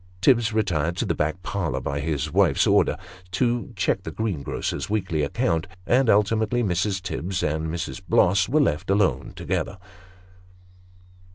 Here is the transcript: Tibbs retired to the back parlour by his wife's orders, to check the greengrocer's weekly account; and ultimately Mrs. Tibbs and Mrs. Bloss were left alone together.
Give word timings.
Tibbs 0.19 0.51
retired 0.51 0.97
to 0.97 1.05
the 1.05 1.13
back 1.13 1.43
parlour 1.43 1.79
by 1.79 1.99
his 1.99 2.31
wife's 2.33 2.65
orders, 2.65 2.95
to 3.33 3.71
check 3.75 4.01
the 4.01 4.09
greengrocer's 4.09 4.89
weekly 4.89 5.21
account; 5.21 5.67
and 5.85 6.09
ultimately 6.09 6.63
Mrs. 6.63 7.03
Tibbs 7.03 7.43
and 7.43 7.67
Mrs. 7.69 8.01
Bloss 8.09 8.49
were 8.49 8.61
left 8.61 8.89
alone 8.89 9.33
together. 9.35 9.77